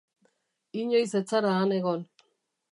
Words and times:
Inoiz 0.83 1.13
ez 1.21 1.23
zara 1.33 1.53
han 1.61 1.79
egon. 1.79 2.05